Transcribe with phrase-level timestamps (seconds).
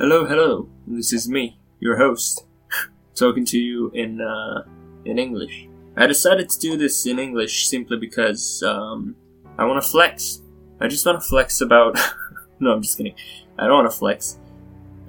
[0.00, 0.66] Hello, hello.
[0.86, 2.46] This is me, your host,
[3.14, 4.62] talking to you in uh,
[5.04, 5.68] in English.
[5.94, 9.14] I decided to do this in English simply because um,
[9.58, 10.40] I want to flex.
[10.80, 11.98] I just want to flex about.
[12.60, 13.14] no, I'm just kidding.
[13.58, 14.38] I don't want to flex.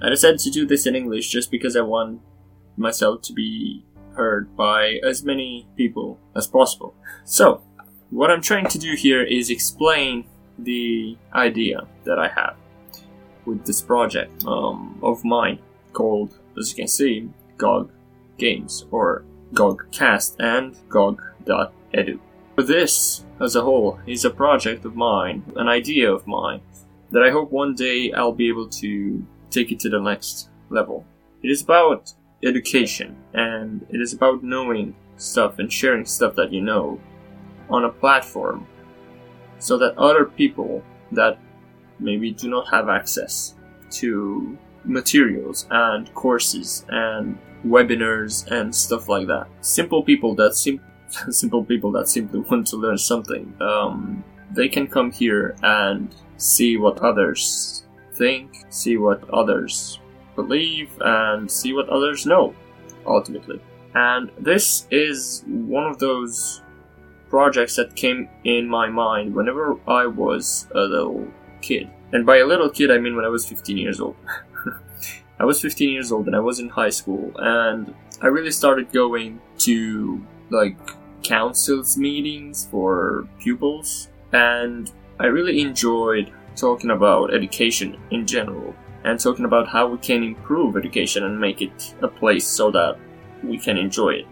[0.02, 2.20] I decided to do this in English just because I want
[2.76, 6.94] myself to be heard by as many people as possible.
[7.24, 7.62] So,
[8.10, 10.26] what I'm trying to do here is explain
[10.58, 12.56] the idea that I have
[13.44, 15.58] with this project um, of mine
[15.92, 17.28] called, as you can see,
[17.58, 17.90] GOG
[18.38, 19.24] Games or
[19.54, 22.18] GOGcast and GOG.edu.
[22.56, 26.60] This, as a whole, is a project of mine, an idea of mine,
[27.10, 31.04] that I hope one day I'll be able to take it to the next level.
[31.42, 32.14] It is about
[32.44, 37.00] education and it is about knowing stuff and sharing stuff that you know
[37.70, 38.66] on a platform
[39.58, 41.38] so that other people that
[42.02, 43.54] maybe do not have access
[43.90, 49.46] to materials and courses and webinars and stuff like that.
[49.60, 50.80] Simple people that sim-
[51.30, 53.54] simple people that simply want to learn something.
[53.60, 59.98] Um, they can come here and see what others think, see what others
[60.34, 62.54] believe, and see what others know,
[63.06, 63.60] ultimately.
[63.94, 66.62] And this is one of those
[67.28, 71.26] projects that came in my mind whenever I was a little
[71.62, 71.90] kid.
[72.12, 74.16] And by a little kid, I mean when I was 15 years old.
[75.40, 78.92] I was 15 years old and I was in high school, and I really started
[78.92, 80.76] going to like
[81.22, 89.44] councils meetings for pupils, and I really enjoyed talking about education in general and talking
[89.44, 92.98] about how we can improve education and make it a place so that
[93.42, 94.26] we can enjoy it.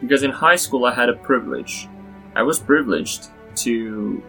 [0.00, 1.88] Because in high school, I had a privilege.
[2.36, 4.22] I was privileged to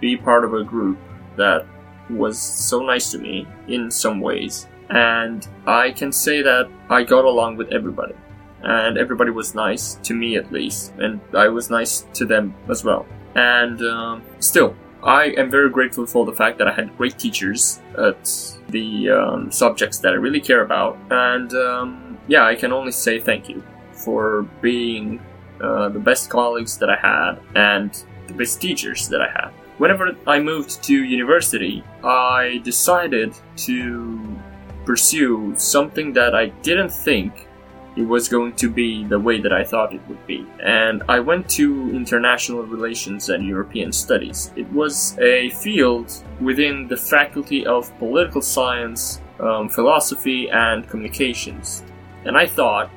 [0.00, 0.98] be part of a group
[1.36, 1.66] that
[2.10, 4.68] was so nice to me in some ways.
[4.90, 8.14] And I can say that I got along with everybody.
[8.62, 10.92] And everybody was nice, to me at least.
[10.98, 13.06] And I was nice to them as well.
[13.34, 17.82] And um, still, I am very grateful for the fact that I had great teachers
[17.98, 18.24] at
[18.68, 20.98] the um, subjects that I really care about.
[21.10, 25.20] And um, yeah, I can only say thank you for being
[25.60, 29.50] uh, the best colleagues that I had and the best teachers that I had.
[29.78, 33.34] Whenever I moved to university, I decided
[33.66, 34.36] to
[34.84, 37.48] pursue something that I didn't think
[37.96, 40.46] it was going to be the way that I thought it would be.
[40.60, 44.52] And I went to international relations and European studies.
[44.56, 51.84] It was a field within the faculty of political science, um, philosophy, and communications.
[52.24, 52.90] And I thought,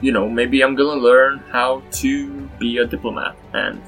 [0.00, 3.36] you know, maybe I'm gonna learn how to be a diplomat.
[3.52, 3.82] And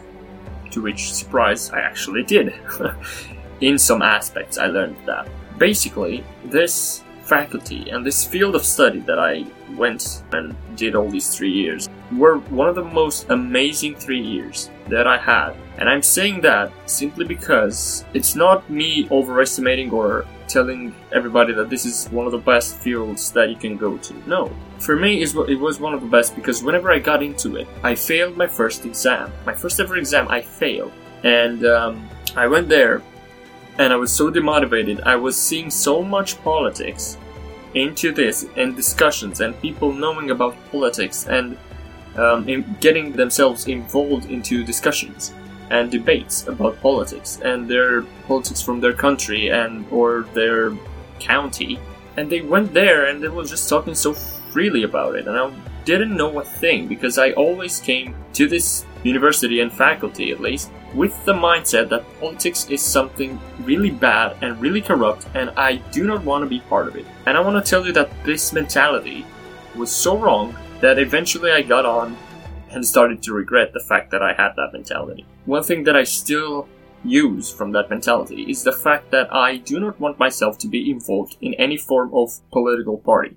[0.70, 2.54] to which surprise, I actually did.
[3.60, 5.28] In some aspects, I learned that.
[5.58, 9.44] Basically, this faculty and this field of study that I
[9.76, 14.70] went and did all these three years were one of the most amazing three years
[14.88, 15.54] that I had.
[15.78, 21.84] And I'm saying that simply because it's not me overestimating or telling everybody that this
[21.84, 24.14] is one of the best fields that you can go to.
[24.28, 24.50] No.
[24.78, 27.94] For me, it was one of the best because whenever I got into it, I
[27.94, 29.32] failed my first exam.
[29.46, 30.92] My first ever exam, I failed.
[31.22, 33.02] And um, I went there
[33.78, 35.02] and I was so demotivated.
[35.02, 37.16] I was seeing so much politics
[37.74, 41.56] into this and discussions and people knowing about politics and
[42.16, 42.44] um,
[42.80, 45.32] getting themselves involved into discussions
[45.70, 50.72] and debates about politics and their politics from their country and or their
[51.18, 51.78] county
[52.16, 55.50] and they went there and they were just talking so freely about it and I
[55.84, 60.70] didn't know a thing because I always came to this university and faculty at least
[60.94, 66.04] with the mindset that politics is something really bad and really corrupt and I do
[66.04, 67.06] not want to be part of it.
[67.26, 69.24] And I want to tell you that this mentality
[69.76, 72.16] was so wrong that eventually I got on
[72.70, 75.26] and started to regret the fact that I had that mentality.
[75.46, 76.68] One thing that I still
[77.04, 80.90] use from that mentality is the fact that I do not want myself to be
[80.90, 83.36] involved in any form of political party.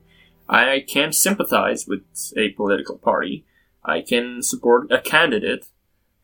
[0.49, 2.01] I can sympathize with
[2.35, 3.45] a political party.
[3.83, 5.67] I can support a candidate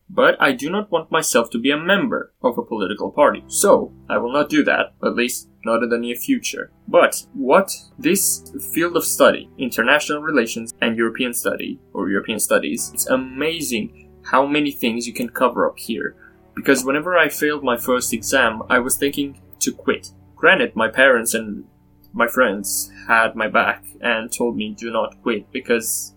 [0.09, 3.43] but I do not want myself to be a member of a political party.
[3.47, 6.71] So, I will not do that, at least not in the near future.
[6.87, 13.07] But what this field of study, international relations and European study, or European studies, it's
[13.07, 16.15] amazing how many things you can cover up here.
[16.55, 20.11] Because whenever I failed my first exam, I was thinking to quit.
[20.35, 21.65] Granted, my parents and
[22.13, 26.13] my friends had my back and told me do not quit because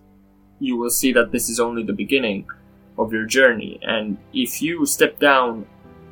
[0.59, 2.47] you will see that this is only the beginning
[2.97, 3.79] of your journey.
[3.81, 5.65] And if you step down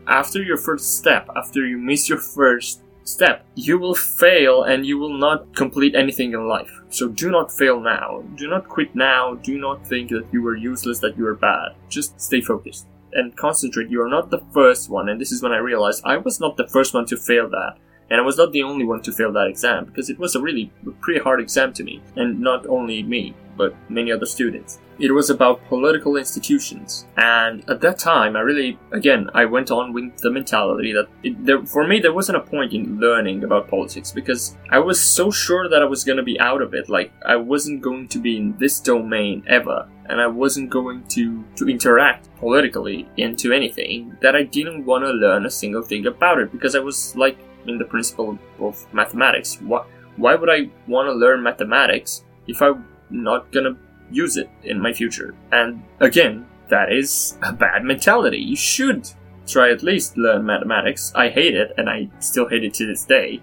[0.08, 4.98] after your first step, after you miss your first step, you will fail and you
[4.98, 6.72] will not complete anything in life.
[6.90, 8.24] So do not fail now.
[8.36, 9.36] Do not quit now.
[9.36, 11.76] Do not think that you are useless, that you are bad.
[11.90, 13.90] Just stay focused and concentrate.
[13.90, 15.10] You are not the first one.
[15.10, 17.78] And this is when I realized I was not the first one to fail that.
[18.12, 20.42] And I was not the only one to fail that exam because it was a
[20.42, 20.70] really
[21.00, 22.02] pretty hard exam to me.
[22.18, 24.80] And not only me, but many other students.
[25.00, 27.06] It was about political institutions.
[27.16, 31.46] And at that time, I really, again, I went on with the mentality that it,
[31.46, 35.32] there, for me, there wasn't a point in learning about politics because I was so
[35.32, 36.90] sure that I was going to be out of it.
[36.90, 39.88] Like, I wasn't going to be in this domain ever.
[40.10, 45.12] And I wasn't going to, to interact politically into anything that I didn't want to
[45.12, 47.38] learn a single thing about it because I was like
[47.68, 49.60] in the principle of mathematics.
[49.62, 49.86] Why,
[50.18, 53.78] why would I want to learn mathematics if I'm not gonna
[54.12, 55.36] use it in my future?
[55.52, 58.38] And again, that is a bad mentality.
[58.38, 59.10] You should
[59.48, 61.12] try at least learn mathematics.
[61.16, 63.42] I hate it, and I still hate it to this day.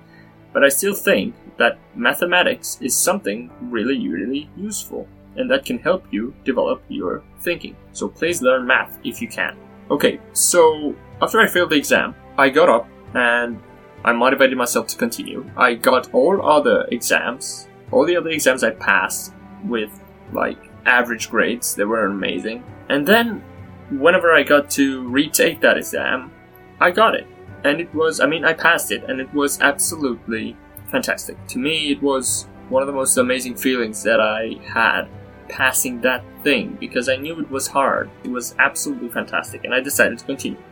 [0.53, 5.07] But I still think that mathematics is something really, really useful,
[5.37, 7.77] and that can help you develop your thinking.
[7.93, 9.57] So please learn math if you can.
[9.91, 13.61] Okay, so after I failed the exam, I got up and
[14.05, 15.49] I motivated myself to continue.
[15.57, 19.35] I got all other exams, all the other exams I passed
[19.65, 19.91] with
[20.33, 21.75] like average grades.
[21.75, 22.65] They were amazing.
[22.89, 23.43] And then
[23.91, 26.33] whenever I got to retake that exam,
[26.81, 27.27] I got it.
[27.65, 30.57] And it was, I mean, I passed it and it was absolutely
[30.91, 31.37] fantastic.
[31.49, 35.09] To me, it was one of the most amazing feelings that I had
[35.49, 38.11] passing that thing because I knew it was hard.
[38.23, 40.63] It was absolutely fantastic and I decided to continue.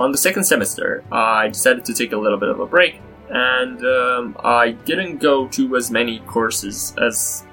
[0.00, 3.84] On the second semester, I decided to take a little bit of a break, and
[3.84, 7.44] um, I didn't go to as many courses as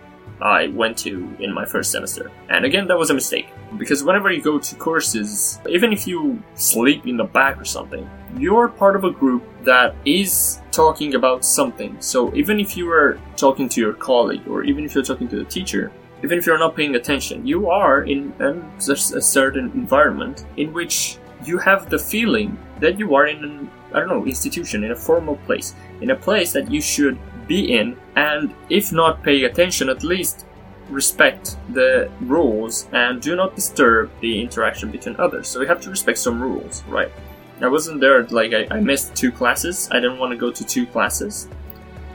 [0.42, 2.32] I went to in my first semester.
[2.48, 3.50] And again, that was a mistake.
[3.78, 8.10] Because whenever you go to courses, even if you sleep in the back or something,
[8.38, 11.98] you're part of a group that is talking about something.
[12.00, 15.36] So even if you are talking to your colleague, or even if you're talking to
[15.36, 15.92] the teacher,
[16.24, 21.58] even if you're not paying attention, you are in a certain environment in which you
[21.58, 25.38] have the feeling that you are in an, I don't know, institution, in a formal
[25.38, 27.18] place, in a place that you should
[27.48, 30.46] be in, and if not pay attention, at least
[30.90, 35.48] respect the rules and do not disturb the interaction between others.
[35.48, 37.12] So you have to respect some rules, right?
[37.62, 39.90] I wasn't there, like, I, I missed two classes.
[39.92, 41.48] I didn't want to go to two classes.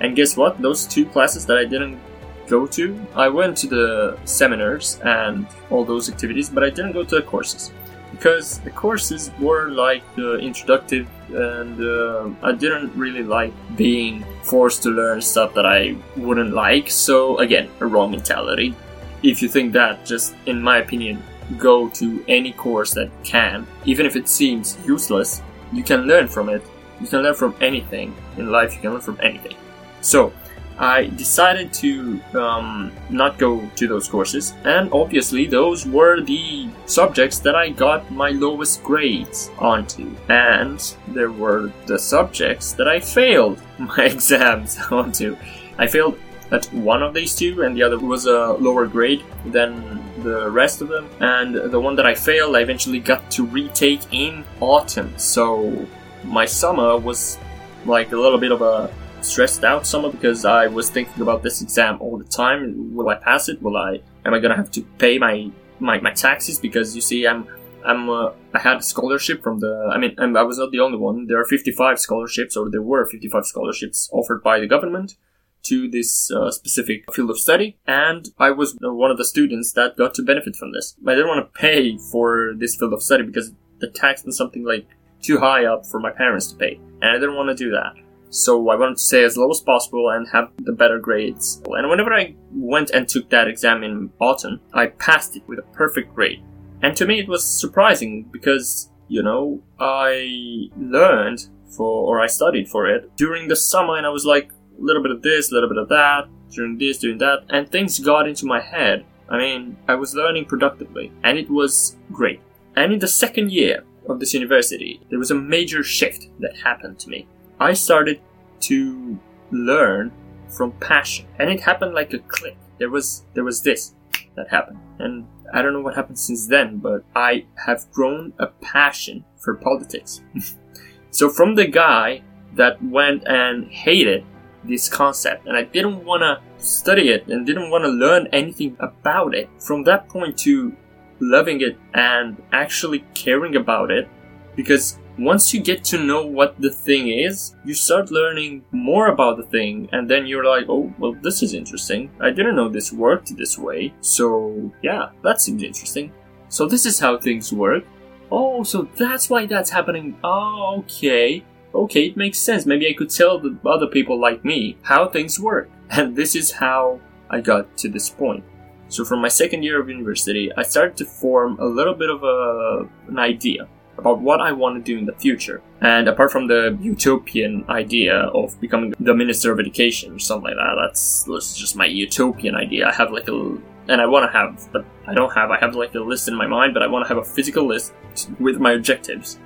[0.01, 0.61] And guess what?
[0.63, 2.01] Those two classes that I didn't
[2.47, 7.03] go to, I went to the seminars and all those activities, but I didn't go
[7.03, 7.73] to the courses
[8.13, 14.83] because the courses were like uh, introductory and uh, I didn't really like being forced
[14.85, 16.91] to learn stuff that I wouldn't like.
[16.91, 18.75] So again, a wrong mentality.
[19.23, 21.23] If you think that, just in my opinion,
[21.59, 25.43] go to any course that can, even if it seems useless,
[25.73, 26.63] you can learn from it.
[27.01, 28.75] You can learn from anything in life.
[28.75, 29.57] You can learn from anything.
[30.01, 30.33] So
[30.79, 37.39] I decided to um, not go to those courses, and obviously, those were the subjects
[37.41, 40.79] that I got my lowest grades onto, and
[41.09, 45.37] there were the subjects that I failed my exams onto.
[45.79, 46.19] I failed
[46.51, 50.83] at one of these two, and the other was a lower grade than the rest
[50.83, 55.15] of them, and the one that I failed, I eventually got to retake in autumn,
[55.17, 55.87] so
[56.25, 57.39] my summer was
[57.85, 58.93] like a little bit of a
[59.25, 62.95] stressed out somewhat because I was thinking about this exam all the time.
[62.95, 63.63] Will I pass it?
[63.63, 64.01] Will I?
[64.25, 66.59] Am I gonna have to pay my my, my taxes?
[66.59, 67.47] Because you see, I'm
[67.85, 69.91] I'm uh, I had a scholarship from the.
[69.93, 71.27] I mean, I was not the only one.
[71.27, 75.17] There are 55 scholarships, or there were 55 scholarships offered by the government
[75.65, 79.97] to this uh, specific field of study, and I was one of the students that
[79.97, 80.97] got to benefit from this.
[81.07, 84.65] I didn't want to pay for this field of study because the tax was something
[84.65, 84.87] like
[85.21, 87.95] too high up for my parents to pay, and I didn't want to do that.
[88.33, 91.61] So I wanted to stay as low as possible and have the better grades.
[91.67, 95.75] And whenever I went and took that exam in autumn, I passed it with a
[95.75, 96.43] perfect grade.
[96.81, 101.47] And to me, it was surprising because, you know, I learned
[101.77, 105.03] for, or I studied for it during the summer and I was like, a little
[105.03, 108.27] bit of this, a little bit of that, doing this, doing that, and things got
[108.27, 109.05] into my head.
[109.29, 112.41] I mean, I was learning productively, and it was great.
[112.77, 116.99] And in the second year of this university, there was a major shift that happened
[117.01, 117.29] to me.
[117.63, 118.21] I started
[118.63, 119.19] to
[119.53, 120.11] learn
[120.49, 122.57] from passion, and it happened like a click.
[122.79, 123.95] There was there was this
[124.35, 128.49] that happened, and I don't know what happened since then, but I have grown a
[128.49, 130.23] passion for politics.
[131.11, 132.23] so from the guy
[132.57, 134.25] that went and hated
[134.65, 138.77] this concept, and I didn't want to study it and didn't want to learn anything
[138.81, 140.77] about it, from that point to
[141.21, 144.09] loving it and actually caring about it,
[144.57, 149.37] because once you get to know what the thing is, you start learning more about
[149.37, 152.11] the thing, and then you're like, oh, well, this is interesting.
[152.21, 153.93] I didn't know this worked this way.
[154.01, 156.13] So, yeah, that seems interesting.
[156.49, 157.85] So, this is how things work.
[158.31, 160.17] Oh, so that's why that's happening.
[160.25, 161.45] Oh, okay.
[161.75, 162.65] Okay, it makes sense.
[162.65, 165.71] Maybe I could tell the other people like me how things work.
[165.91, 168.45] And this is how I got to this point.
[168.89, 172.23] So, from my second year of university, I started to form a little bit of
[172.23, 175.63] a, an idea about what I want to do in the future.
[175.81, 180.57] And apart from the utopian idea of becoming the Minister of Education or something like
[180.57, 182.89] that, that's, that's just my utopian idea.
[182.89, 183.59] I have like a,
[183.89, 186.35] and I want to have, but I don't have, I have like a list in
[186.35, 187.93] my mind, but I want to have a physical list
[188.39, 189.39] with my objectives.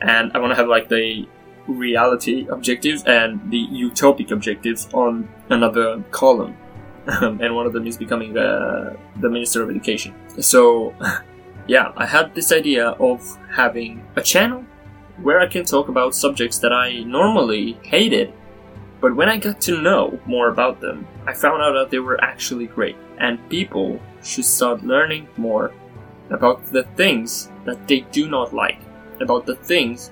[0.00, 1.26] And I want to have like the
[1.66, 6.56] reality objectives and the utopic objectives on another column.
[7.06, 10.14] and one of them is becoming the, the Minister of Education.
[10.40, 10.94] So,
[11.66, 14.64] yeah, I had this idea of having a channel
[15.22, 18.32] where I can talk about subjects that I normally hated,
[19.00, 22.22] but when I got to know more about them, I found out that they were
[22.22, 25.72] actually great, and people should start learning more
[26.30, 28.80] about the things that they do not like,
[29.20, 30.10] about the things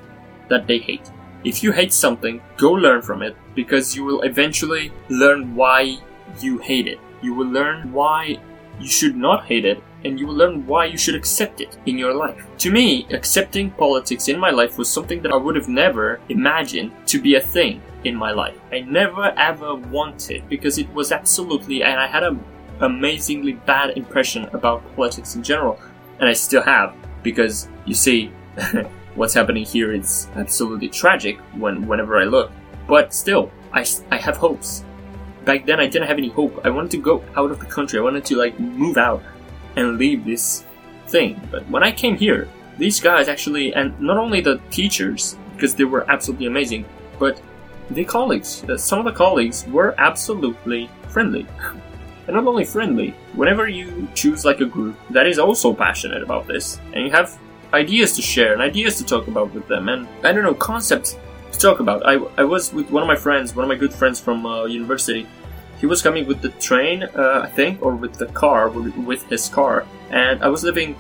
[0.49, 1.11] that they hate.
[1.45, 5.99] If you hate something, go learn from it because you will eventually learn why
[6.41, 7.01] you hate it.
[7.21, 8.39] You will learn why
[8.81, 11.99] you should not hate it and you will learn why you should accept it in
[11.99, 12.47] your life.
[12.59, 16.93] To me, accepting politics in my life was something that I would have never imagined
[17.07, 18.59] to be a thing in my life.
[18.71, 22.45] I never ever wanted because it was absolutely, and I had an
[22.81, 25.79] amazingly bad impression about politics in general,
[26.19, 28.33] and I still have because you see,
[29.15, 32.51] what's happening here is absolutely tragic when whenever I look.
[32.89, 34.85] But still, I, I have hopes.
[35.45, 36.61] Back then, I didn't have any hope.
[36.65, 37.99] I wanted to go out of the country.
[37.99, 39.23] I wanted to like move out
[39.77, 40.65] and leave this
[41.09, 41.41] thing.
[41.51, 42.49] But when I came here,
[42.79, 46.85] these guys actually, and not only the teachers, because they were absolutely amazing,
[47.19, 47.41] but
[47.91, 51.47] the colleagues, uh, some of the colleagues were absolutely friendly.
[52.27, 56.47] and not only friendly, whenever you choose like a group that is also passionate about
[56.47, 57.39] this, and you have
[57.73, 61.17] ideas to share and ideas to talk about with them, and I don't know, concepts
[61.53, 62.07] to talk about.
[62.07, 64.65] I, I was with one of my friends, one of my good friends from uh,
[64.65, 65.27] university,
[65.83, 69.49] he was coming with the train, uh, I think, or with the car, with his
[69.49, 69.85] car.
[70.11, 70.95] And I was living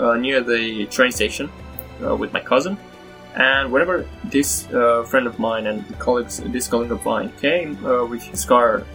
[0.00, 1.52] uh, near the train station
[2.02, 2.78] uh, with my cousin.
[3.36, 8.06] And whenever this uh, friend of mine and colleagues, this colleague of mine came uh,
[8.06, 8.86] with his car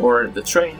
[0.00, 0.76] or the train,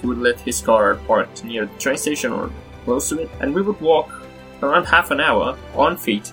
[0.00, 2.50] he would let his car parked near the train station or
[2.84, 4.10] close to it, and we would walk
[4.60, 6.32] around half an hour on feet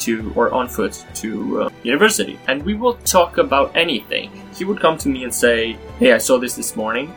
[0.00, 4.30] to or on foot to uh, university, and we will talk about anything.
[4.54, 7.14] He would come to me and say, "Hey, I saw this this morning,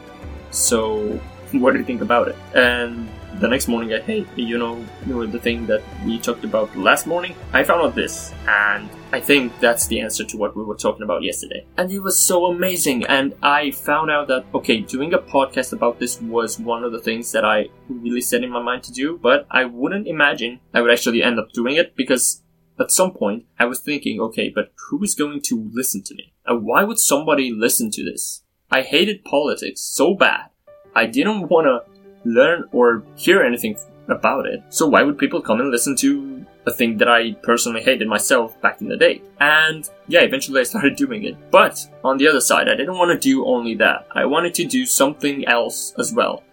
[0.52, 1.20] so
[1.52, 3.10] what do you think about it?" And
[3.40, 6.76] the next morning, I, hey, you know, you know the thing that we talked about
[6.76, 7.36] last morning.
[7.54, 11.04] I found out this, and I think that's the answer to what we were talking
[11.04, 11.66] about yesterday.
[11.78, 16.00] And it was so amazing, and I found out that okay, doing a podcast about
[16.00, 19.18] this was one of the things that I really set in my mind to do,
[19.18, 22.41] but I wouldn't imagine I would actually end up doing it because
[22.80, 26.34] at some point, I was thinking, okay, but who is going to listen to me?
[26.46, 28.44] And why would somebody listen to this?
[28.72, 30.50] I hated politics so bad.
[30.96, 34.64] I didn't want to learn or hear anything about it.
[34.70, 38.60] So why would people come and listen to a thing that I personally hated myself
[38.62, 39.22] back in the day?
[39.40, 41.52] And yeah, eventually I started doing it.
[41.52, 44.08] But on the other side, I didn't want to do only that.
[44.12, 46.44] I wanted to do something else as well.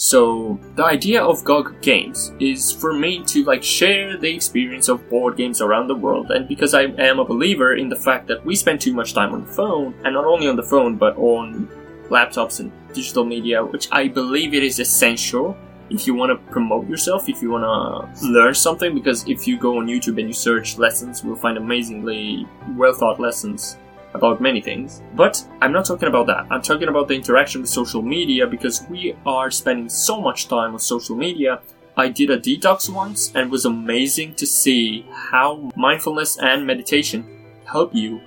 [0.00, 5.10] So the idea of GOG Games is for me to like share the experience of
[5.10, 6.30] board games around the world.
[6.30, 9.34] And because I am a believer in the fact that we spend too much time
[9.34, 11.68] on the phone and not only on the phone but on
[12.10, 15.56] laptops and digital media which I believe it is essential
[15.90, 19.58] if you want to promote yourself, if you want to learn something, because if you
[19.58, 23.78] go on YouTube and you search lessons, you'll find amazingly well thought lessons
[24.18, 25.02] about many things.
[25.14, 26.46] But I'm not talking about that.
[26.50, 30.72] I'm talking about the interaction with social media because we are spending so much time
[30.74, 31.60] on social media.
[31.96, 37.24] I did a detox once and it was amazing to see how mindfulness and meditation
[37.64, 38.20] help you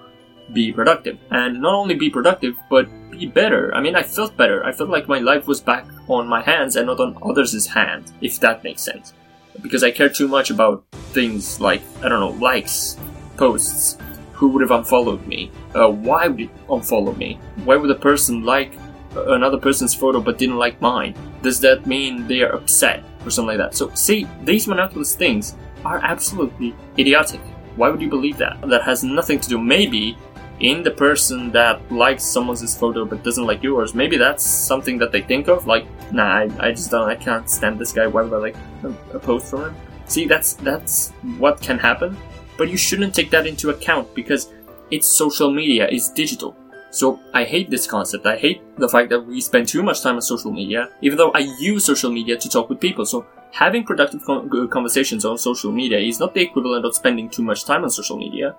[0.54, 1.18] be productive.
[1.30, 3.74] And not only be productive, but be better.
[3.76, 4.66] I mean, I felt better.
[4.66, 8.14] I felt like my life was back on my hands and not on others' hands,
[8.22, 9.14] if that makes sense.
[9.62, 10.84] Because I care too much about
[11.14, 12.98] things like, I don't know, likes,
[13.38, 13.98] posts,
[14.42, 15.52] who would have unfollowed me?
[15.76, 17.40] Uh, why would it unfollow me?
[17.64, 18.74] Why would a person like
[19.16, 21.14] another person's photo but didn't like mine?
[21.44, 23.76] Does that mean they are upset or something like that?
[23.76, 25.56] So, see, these monotonous things
[25.86, 27.40] are absolutely idiotic.
[27.76, 28.60] Why would you believe that?
[28.68, 30.18] That has nothing to do, maybe,
[30.60, 33.94] in the person that likes someone's photo but doesn't like yours.
[33.94, 37.48] Maybe that's something that they think of, like, nah, I, I just don't, I can't
[37.48, 38.08] stand this guy.
[38.08, 39.76] Why would I like a, a post from him?
[40.08, 42.18] See, that's that's what can happen
[42.62, 44.54] but you shouldn't take that into account because
[44.92, 46.56] it's social media, it's digital.
[46.92, 48.28] So I hate this concept.
[48.28, 51.32] I hate the fact that we spend too much time on social media, even though
[51.32, 53.08] I use social media to talk with people.
[53.08, 54.22] So having productive
[54.70, 58.16] conversations on social media is not the equivalent of spending too much time on social
[58.16, 58.56] media.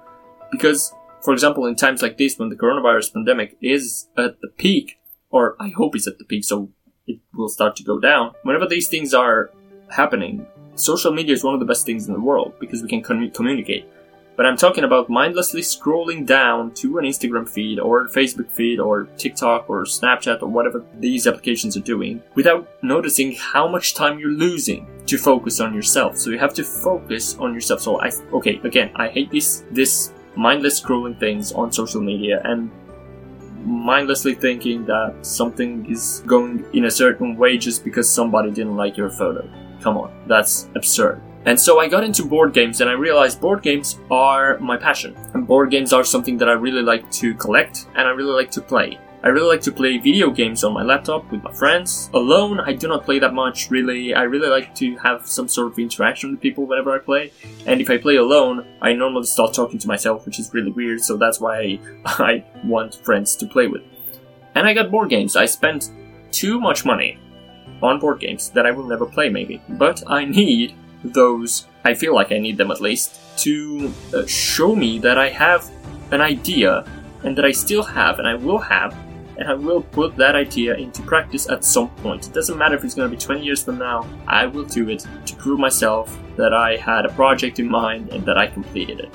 [0.51, 0.93] Because,
[1.23, 4.99] for example, in times like this, when the coronavirus pandemic is at the peak,
[5.31, 6.71] or I hope it's at the peak, so
[7.07, 8.33] it will start to go down.
[8.43, 9.53] Whenever these things are
[9.91, 10.45] happening,
[10.75, 13.31] social media is one of the best things in the world because we can con-
[13.31, 13.87] communicate.
[14.35, 19.05] But I'm talking about mindlessly scrolling down to an Instagram feed or Facebook feed or
[19.19, 24.31] TikTok or Snapchat or whatever these applications are doing without noticing how much time you're
[24.31, 26.17] losing to focus on yourself.
[26.17, 27.83] So you have to focus on yourself.
[27.83, 32.71] So I, okay, again, I hate this, this mindless scrolling things on social media and
[33.65, 38.97] mindlessly thinking that something is going in a certain way just because somebody didn't like
[38.97, 39.49] your photo.
[39.83, 41.21] Come on, that's absurd.
[41.45, 45.17] And so I got into board games and I realized board games are my passion.
[45.35, 48.51] And board games are something that I really like to collect and I really like
[48.53, 48.99] to play.
[49.25, 52.11] I really like to play video games on my laptop with my friends.
[52.13, 54.15] Alone, I do not play that much, really.
[54.15, 57.33] I really like to have some sort of interaction with people whenever I play.
[57.67, 61.01] And if I play alone, I normally start talking to myself, which is really weird,
[61.03, 63.83] so that's why I want friends to play with.
[64.57, 65.37] And I got board games.
[65.37, 65.93] I spent
[66.33, 67.17] too much money
[67.83, 69.61] on board games that I will never play, maybe.
[69.69, 70.75] But I need
[71.05, 75.29] those, I feel like I need them at least, to uh, show me that I
[75.29, 75.71] have
[76.11, 76.85] an idea
[77.25, 78.97] and that I still have and I will have
[79.39, 82.29] and I will put that idea into practice at some point.
[82.29, 84.89] It doesn't matter if it's going to be 20 years from now, I will do
[84.89, 89.01] it to prove myself that I had a project in mind and that I completed
[89.01, 89.13] it.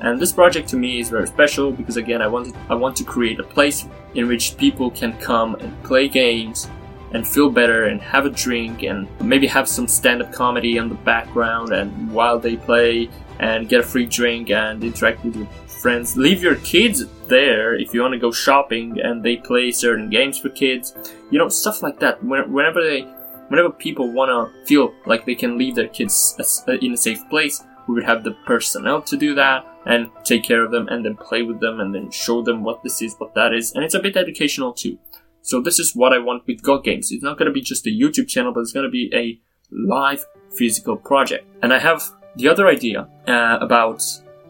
[0.00, 3.04] And this project to me is very special because again I want I want to
[3.04, 6.68] create a place in which people can come and play games
[7.12, 10.94] and feel better and have a drink and maybe have some stand-up comedy on the
[10.96, 13.08] background and while they play
[13.38, 16.16] and get a free drink and interact with your friends.
[16.16, 20.38] Leave your kids there if you want to go shopping and they play certain games
[20.38, 20.94] for kids.
[21.30, 22.22] You know, stuff like that.
[22.24, 23.02] Whenever they,
[23.48, 26.34] whenever people want to feel like they can leave their kids
[26.66, 30.42] uh, in a safe place, we would have the personnel to do that and take
[30.42, 33.14] care of them and then play with them and then show them what this is,
[33.18, 33.72] what that is.
[33.72, 34.98] And it's a bit educational too.
[35.46, 37.12] So this is what I want with GOG Games.
[37.12, 39.38] It's not going to be just a YouTube channel, but it's going to be a
[39.70, 41.46] live physical project.
[41.62, 42.02] And I have
[42.34, 44.02] the other idea uh, about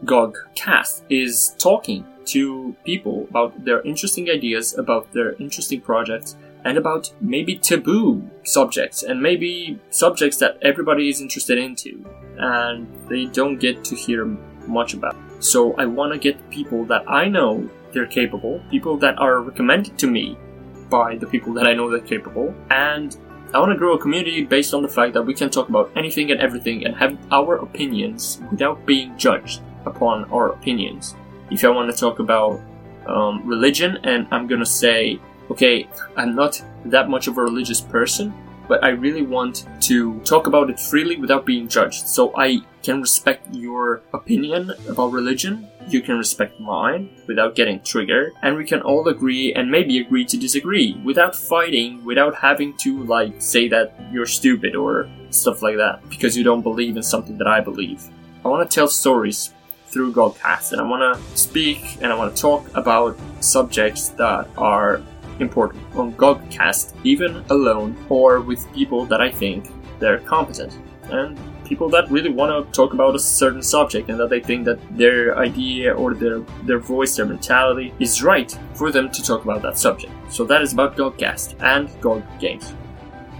[0.05, 6.79] GOG Cast is talking to people about their interesting ideas, about their interesting projects, and
[6.79, 12.03] about maybe taboo subjects and maybe subjects that everybody is interested into
[12.39, 14.25] and they don't get to hear
[14.65, 15.15] much about.
[15.41, 19.99] So I want to get people that I know they're capable, people that are recommended
[19.99, 20.37] to me
[20.89, 23.15] by the people that I know they're capable, and
[23.53, 25.91] I want to grow a community based on the fact that we can talk about
[25.95, 31.15] anything and everything and have our opinions without being judged upon our opinions.
[31.49, 32.59] If I want to talk about
[33.07, 35.19] um, religion and I'm gonna say,
[35.49, 38.33] okay, I'm not that much of a religious person,
[38.67, 42.07] but I really want to talk about it freely without being judged.
[42.07, 48.33] So I can respect your opinion about religion you can respect mine without getting triggered,
[48.41, 53.03] and we can all agree and maybe agree to disagree without fighting, without having to
[53.03, 57.37] like say that you're stupid or stuff like that because you don't believe in something
[57.37, 58.03] that I believe.
[58.43, 59.53] I want to tell stories
[59.87, 64.49] through GOGcast and I want to speak and I want to talk about subjects that
[64.57, 65.01] are
[65.39, 69.69] important on Gogcast, even alone or with people that I think
[69.99, 70.77] they're competent.
[71.03, 74.65] And people that really want to talk about a certain subject and that they think
[74.65, 79.43] that their idea or their their voice, their mentality is right for them to talk
[79.43, 80.13] about that subject.
[80.29, 82.73] So that is about GOGcast and GOG Games.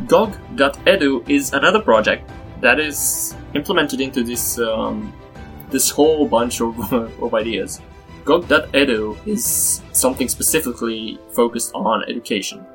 [0.08, 2.30] GOG.edu is another project
[2.62, 5.14] that is implemented into this um,
[5.70, 7.82] this whole bunch of, of ideas.
[8.28, 12.66] GOG.edu is something specifically focused on education.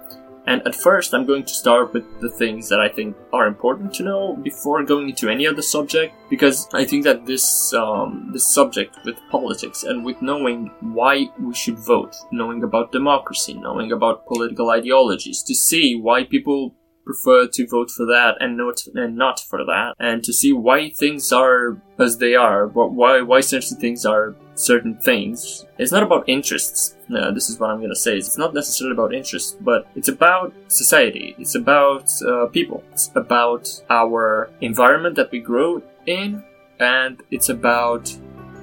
[0.46, 3.92] And at first, I'm going to start with the things that I think are important
[3.94, 8.46] to know before going into any other subject, because I think that this um, this
[8.46, 14.26] subject with politics and with knowing why we should vote, knowing about democracy, knowing about
[14.26, 19.38] political ideologies, to see why people prefer to vote for that and not and not
[19.38, 24.04] for that, and to see why things are as they are, why why certain things
[24.04, 25.66] are certain things.
[25.78, 26.96] It's not about interests.
[27.08, 28.16] No, this is what I'm gonna say.
[28.16, 31.34] It's not necessarily about interests, but it's about society.
[31.38, 32.82] It's about uh, people.
[32.92, 36.42] It's about our environment that we grow in,
[36.78, 38.14] and it's about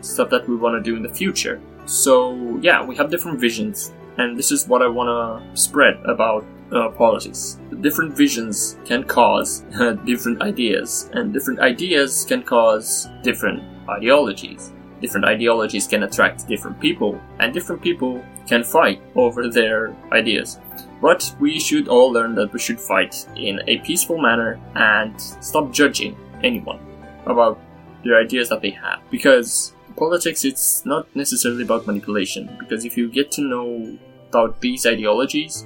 [0.02, 1.62] stuff that we want to do in the future.
[1.86, 6.46] So yeah, we have different visions, and this is what I want to spread about
[6.72, 7.60] uh, politics.
[7.82, 9.62] Different visions can cause
[10.06, 14.72] different ideas, and different ideas can cause different ideologies.
[15.02, 20.60] Different ideologies can attract different people, and different people can fight over their ideas.
[21.02, 25.72] But we should all learn that we should fight in a peaceful manner and stop
[25.72, 26.80] judging anyone
[27.26, 27.60] about
[28.04, 29.00] their ideas that they have.
[29.10, 32.56] Because politics, it's not necessarily about manipulation.
[32.60, 33.98] Because if you get to know
[34.30, 35.66] about these ideologies,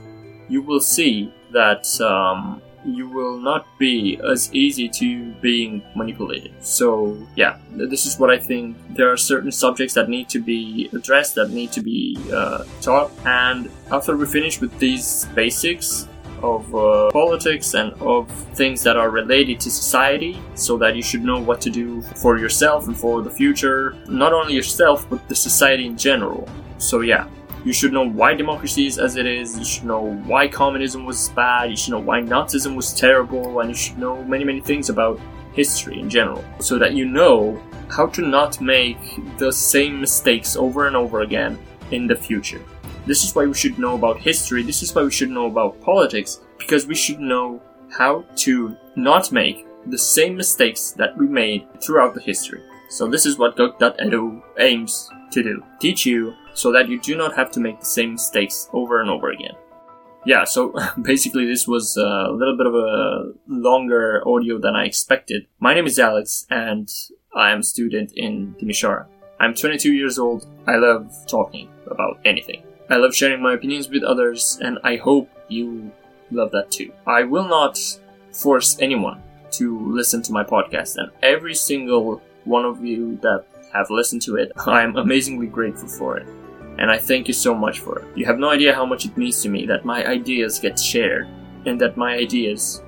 [0.50, 6.54] you will see that um, you will not be as easy to being manipulated.
[6.60, 8.78] So yeah, this is what I think.
[8.96, 13.12] There are certain subjects that need to be addressed, that need to be uh, taught,
[13.26, 16.08] and after we finish with these basics,
[16.44, 21.24] of uh, politics and of things that are related to society so that you should
[21.24, 25.36] know what to do for yourself and for the future not only yourself but the
[25.36, 27.28] society in general so yeah
[27.64, 29.58] you should know why democracy is as it is.
[29.58, 31.70] You should know why communism was bad.
[31.70, 33.60] You should know why Nazism was terrible.
[33.60, 35.20] And you should know many, many things about
[35.54, 36.44] history in general.
[36.60, 39.00] So that you know how to not make
[39.38, 41.58] the same mistakes over and over again
[41.92, 42.62] in the future.
[43.06, 44.64] This is why we should know about history.
[44.64, 46.42] This is why we should know about politics.
[46.58, 52.14] Because we should know how to not make the same mistakes that we made throughout
[52.14, 52.62] the history.
[52.90, 55.64] So this is what GOG.edu aims to do.
[55.80, 59.10] Teach you so that you do not have to make the same mistakes over and
[59.10, 59.56] over again.
[60.26, 65.48] Yeah, so basically this was a little bit of a longer audio than I expected.
[65.60, 66.90] My name is Alex and
[67.36, 69.08] I am a student in Timisoara.
[69.40, 70.46] I'm 22 years old.
[70.68, 72.64] I love talking about anything.
[72.90, 75.92] I love sharing my opinions with others and I hope you
[76.32, 76.92] love that too.
[77.06, 77.78] I will not
[78.32, 83.90] force anyone to listen to my podcast and every single one of you that have
[83.90, 86.28] listened to it, I'm amazingly grateful for it.
[86.84, 88.08] And I thank you so much for it.
[88.14, 91.30] You have no idea how much it means to me that my ideas get shared
[91.66, 92.84] and that my ideas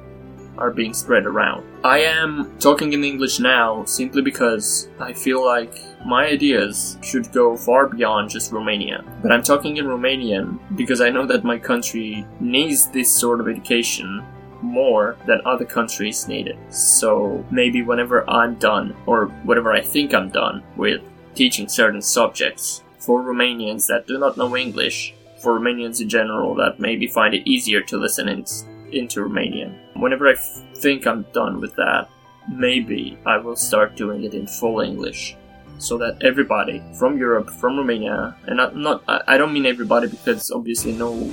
[0.58, 1.64] are being spread around.
[1.82, 7.56] I am talking in English now simply because I feel like my ideas should go
[7.56, 9.02] far beyond just Romania.
[9.22, 13.48] But I'm talking in Romanian because I know that my country needs this sort of
[13.48, 14.26] education
[14.62, 16.58] more than other countries need it.
[16.68, 21.02] So maybe whenever I'm done, or whenever I think I'm done with
[21.34, 26.80] teaching certain subjects for Romanians that do not know English, for Romanians in general that
[26.80, 28.46] maybe find it easier to listen in,
[28.92, 29.78] into Romanian.
[29.96, 32.10] Whenever I f- think I'm done with that,
[32.50, 35.36] maybe I will start doing it in full English
[35.78, 40.52] so that everybody from Europe, from Romania, and not, not I don't mean everybody because
[40.52, 41.32] obviously no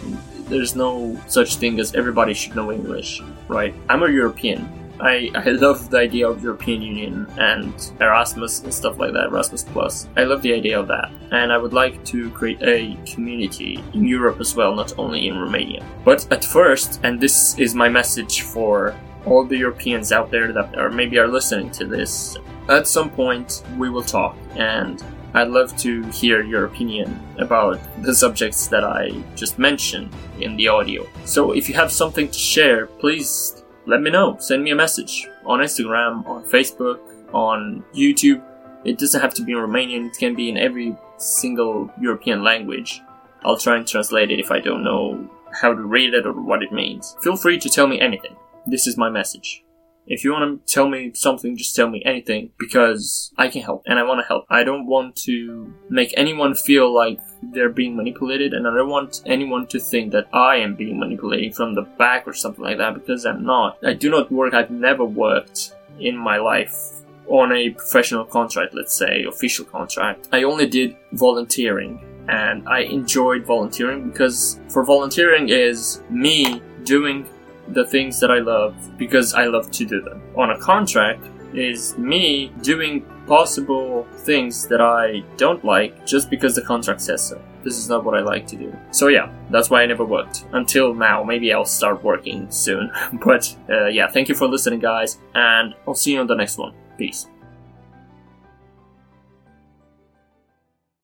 [0.49, 3.75] there's no such thing as everybody should know English, right?
[3.89, 4.82] I'm a European.
[5.03, 9.65] I, I love the idea of European Union and Erasmus and stuff like that, Erasmus
[9.65, 10.09] Plus.
[10.17, 11.11] I love the idea of that.
[11.33, 15.37] And I would like to create a community in Europe as well, not only in
[15.37, 15.85] Romania.
[16.05, 18.95] But at first, and this is my message for
[19.27, 22.37] all the Europeans out there that are maybe are listening to this,
[22.69, 25.03] at some point we will talk and
[25.35, 30.69] I'd love to hear your opinion about the subjects that I just mentioned in the
[30.69, 31.07] audio.
[31.25, 34.37] So if you have something to share, please let me know.
[34.39, 37.01] Send me a message on Instagram, on Facebook,
[37.33, 38.43] on YouTube.
[38.85, 43.01] It doesn't have to be in Romanian, it can be in every single European language.
[43.45, 46.63] I'll try and translate it if I don't know how to read it or what
[46.63, 47.17] it means.
[47.23, 48.37] Feel free to tell me anything.
[48.67, 49.65] This is my message.
[50.07, 53.85] If you want to tell me something, just tell me anything because I can help
[53.87, 54.47] and I want to help.
[54.51, 59.23] I don't want to make anyone feel like they're being manipulated and I don't want
[59.27, 62.95] anyone to think that I am being manipulated from the back or something like that
[62.95, 63.79] because I'm not.
[63.85, 68.95] I do not work, I've never worked in my life on a professional contract, let's
[68.95, 70.29] say, official contract.
[70.33, 77.27] I only did volunteering and I enjoyed volunteering because for volunteering is me doing
[77.69, 80.23] the things that I love because I love to do them.
[80.37, 86.63] On a contract is me doing possible things that I don't like just because the
[86.63, 87.41] contract says so.
[87.63, 88.77] This is not what I like to do.
[88.91, 91.23] So yeah, that's why I never worked until now.
[91.23, 92.91] Maybe I'll start working soon.
[93.25, 96.59] but uh, yeah, thank you for listening, guys, and I'll see you on the next
[96.59, 96.75] one.
[96.99, 97.29] Peace.